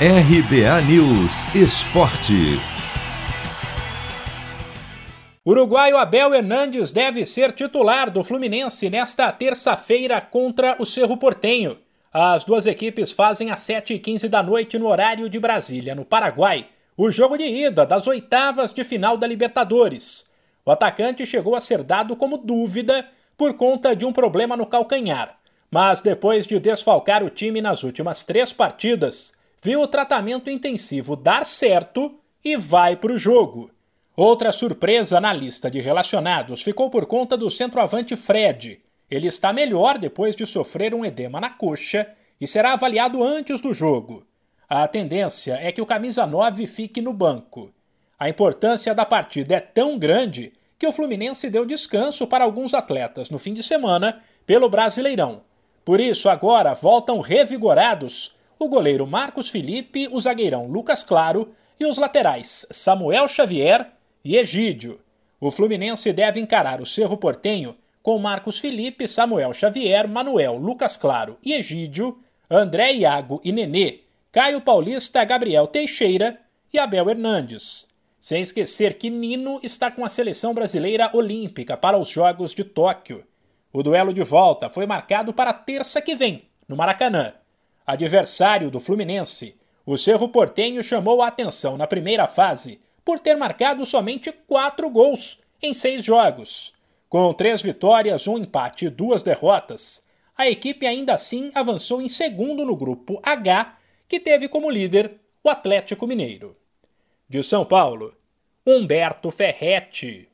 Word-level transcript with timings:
RBA 0.00 0.80
News 0.88 1.54
Esporte. 1.54 2.58
Uruguaio 5.46 5.96
Abel 5.96 6.34
Hernandes 6.34 6.90
deve 6.90 7.24
ser 7.24 7.52
titular 7.52 8.10
do 8.10 8.24
Fluminense 8.24 8.90
nesta 8.90 9.30
terça-feira 9.30 10.20
contra 10.20 10.74
o 10.80 10.84
Cerro 10.84 11.16
Portenho. 11.16 11.78
As 12.12 12.42
duas 12.42 12.66
equipes 12.66 13.12
fazem 13.12 13.52
às 13.52 13.60
7h15 13.60 14.26
da 14.26 14.42
noite 14.42 14.80
no 14.80 14.88
horário 14.88 15.28
de 15.28 15.38
Brasília, 15.38 15.94
no 15.94 16.04
Paraguai, 16.04 16.66
o 16.96 17.08
jogo 17.08 17.36
de 17.36 17.44
ida 17.44 17.86
das 17.86 18.08
oitavas 18.08 18.72
de 18.72 18.82
final 18.82 19.16
da 19.16 19.28
Libertadores. 19.28 20.28
O 20.66 20.72
atacante 20.72 21.24
chegou 21.24 21.54
a 21.54 21.60
ser 21.60 21.84
dado 21.84 22.16
como 22.16 22.36
dúvida 22.36 23.08
por 23.38 23.54
conta 23.54 23.94
de 23.94 24.04
um 24.04 24.12
problema 24.12 24.56
no 24.56 24.66
calcanhar, 24.66 25.38
mas 25.70 26.00
depois 26.00 26.48
de 26.48 26.58
desfalcar 26.58 27.22
o 27.22 27.30
time 27.30 27.60
nas 27.60 27.84
últimas 27.84 28.24
três 28.24 28.52
partidas, 28.52 29.34
viu 29.64 29.80
o 29.80 29.88
tratamento 29.88 30.50
intensivo 30.50 31.16
dar 31.16 31.46
certo 31.46 32.14
e 32.44 32.54
vai 32.54 32.96
para 32.96 33.14
o 33.14 33.18
jogo. 33.18 33.70
Outra 34.14 34.52
surpresa 34.52 35.18
na 35.22 35.32
lista 35.32 35.70
de 35.70 35.80
relacionados 35.80 36.60
ficou 36.62 36.90
por 36.90 37.06
conta 37.06 37.34
do 37.34 37.50
centroavante 37.50 38.14
Fred. 38.14 38.82
Ele 39.10 39.26
está 39.26 39.54
melhor 39.54 39.96
depois 39.96 40.36
de 40.36 40.44
sofrer 40.44 40.94
um 40.94 41.02
edema 41.02 41.40
na 41.40 41.48
coxa 41.48 42.06
e 42.38 42.46
será 42.46 42.74
avaliado 42.74 43.24
antes 43.24 43.62
do 43.62 43.72
jogo. 43.72 44.26
A 44.68 44.86
tendência 44.86 45.54
é 45.54 45.72
que 45.72 45.80
o 45.80 45.86
camisa 45.86 46.26
9 46.26 46.66
fique 46.66 47.00
no 47.00 47.14
banco. 47.14 47.72
A 48.18 48.28
importância 48.28 48.94
da 48.94 49.06
partida 49.06 49.54
é 49.54 49.60
tão 49.60 49.98
grande 49.98 50.52
que 50.78 50.86
o 50.86 50.92
Fluminense 50.92 51.48
deu 51.48 51.64
descanso 51.64 52.26
para 52.26 52.44
alguns 52.44 52.74
atletas 52.74 53.30
no 53.30 53.38
fim 53.38 53.54
de 53.54 53.62
semana 53.62 54.22
pelo 54.44 54.68
Brasileirão. 54.68 55.40
Por 55.86 56.00
isso, 56.00 56.28
agora 56.28 56.74
voltam 56.74 57.20
revigorados 57.20 58.33
o 58.64 58.68
goleiro 58.68 59.06
Marcos 59.06 59.50
Felipe, 59.50 60.08
o 60.10 60.18
zagueirão 60.18 60.66
Lucas 60.66 61.04
Claro 61.04 61.54
e 61.78 61.84
os 61.84 61.98
laterais 61.98 62.64
Samuel 62.70 63.28
Xavier 63.28 63.92
e 64.24 64.36
Egídio. 64.36 65.00
O 65.38 65.50
Fluminense 65.50 66.10
deve 66.14 66.40
encarar 66.40 66.80
o 66.80 66.86
Cerro 66.86 67.18
Portenho 67.18 67.76
com 68.02 68.18
Marcos 68.18 68.58
Felipe, 68.58 69.06
Samuel 69.06 69.52
Xavier, 69.52 70.08
Manuel, 70.08 70.56
Lucas 70.56 70.96
Claro 70.96 71.36
e 71.44 71.52
Egídio, 71.52 72.18
André 72.50 72.94
Iago 72.94 73.38
e 73.44 73.52
Nenê, 73.52 74.00
Caio 74.32 74.62
Paulista, 74.62 75.22
Gabriel 75.24 75.66
Teixeira 75.66 76.32
e 76.72 76.78
Abel 76.78 77.10
Hernandes. 77.10 77.86
Sem 78.18 78.40
esquecer 78.40 78.96
que 78.96 79.10
Nino 79.10 79.60
está 79.62 79.90
com 79.90 80.06
a 80.06 80.08
seleção 80.08 80.54
brasileira 80.54 81.10
olímpica 81.12 81.76
para 81.76 81.98
os 81.98 82.08
Jogos 82.08 82.54
de 82.54 82.64
Tóquio. 82.64 83.24
O 83.70 83.82
duelo 83.82 84.14
de 84.14 84.22
volta 84.22 84.70
foi 84.70 84.86
marcado 84.86 85.34
para 85.34 85.52
terça 85.52 86.00
que 86.00 86.14
vem, 86.14 86.42
no 86.66 86.76
Maracanã. 86.76 87.34
Adversário 87.86 88.70
do 88.70 88.80
Fluminense, 88.80 89.56
o 89.84 89.98
Cerro 89.98 90.28
Portenho 90.28 90.82
chamou 90.82 91.20
a 91.20 91.28
atenção 91.28 91.76
na 91.76 91.86
primeira 91.86 92.26
fase 92.26 92.80
por 93.04 93.20
ter 93.20 93.34
marcado 93.34 93.84
somente 93.84 94.32
quatro 94.32 94.88
gols 94.88 95.40
em 95.62 95.74
seis 95.74 96.04
jogos. 96.04 96.72
Com 97.08 97.32
três 97.34 97.60
vitórias, 97.60 98.26
um 98.26 98.38
empate 98.38 98.86
e 98.86 98.90
duas 98.90 99.22
derrotas, 99.22 100.04
a 100.36 100.48
equipe 100.48 100.86
ainda 100.86 101.14
assim 101.14 101.52
avançou 101.54 102.02
em 102.02 102.08
segundo 102.08 102.64
no 102.64 102.74
grupo 102.74 103.20
H, 103.22 103.76
que 104.08 104.18
teve 104.18 104.48
como 104.48 104.70
líder 104.70 105.20
o 105.42 105.48
Atlético 105.48 106.06
Mineiro. 106.06 106.56
De 107.28 107.42
São 107.42 107.64
Paulo, 107.64 108.14
Humberto 108.66 109.30
Ferretti. 109.30 110.28